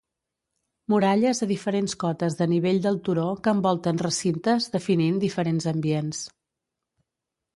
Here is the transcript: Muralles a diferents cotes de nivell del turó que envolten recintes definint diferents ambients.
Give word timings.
Muralles 0.93 1.41
a 1.45 1.47
diferents 1.51 1.93
cotes 2.03 2.37
de 2.39 2.47
nivell 2.53 2.79
del 2.85 2.97
turó 3.09 3.27
que 3.47 3.53
envolten 3.57 4.01
recintes 4.05 4.67
definint 4.79 5.23
diferents 5.25 5.71
ambients. 5.73 6.23